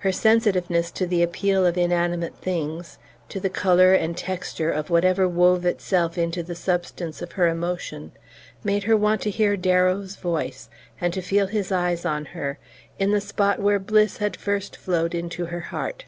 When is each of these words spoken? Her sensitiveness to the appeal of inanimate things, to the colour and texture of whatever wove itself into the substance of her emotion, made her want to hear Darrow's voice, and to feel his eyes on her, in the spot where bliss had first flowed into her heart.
Her 0.00 0.12
sensitiveness 0.12 0.90
to 0.90 1.06
the 1.06 1.22
appeal 1.22 1.64
of 1.64 1.78
inanimate 1.78 2.36
things, 2.36 2.98
to 3.30 3.40
the 3.40 3.48
colour 3.48 3.94
and 3.94 4.14
texture 4.14 4.70
of 4.70 4.90
whatever 4.90 5.26
wove 5.26 5.64
itself 5.64 6.18
into 6.18 6.42
the 6.42 6.54
substance 6.54 7.22
of 7.22 7.32
her 7.32 7.48
emotion, 7.48 8.12
made 8.62 8.84
her 8.84 8.94
want 8.94 9.22
to 9.22 9.30
hear 9.30 9.56
Darrow's 9.56 10.16
voice, 10.16 10.68
and 11.00 11.14
to 11.14 11.22
feel 11.22 11.46
his 11.46 11.72
eyes 11.72 12.04
on 12.04 12.26
her, 12.36 12.58
in 12.98 13.12
the 13.12 13.22
spot 13.22 13.58
where 13.58 13.78
bliss 13.78 14.18
had 14.18 14.36
first 14.36 14.76
flowed 14.76 15.14
into 15.14 15.46
her 15.46 15.60
heart. 15.60 16.04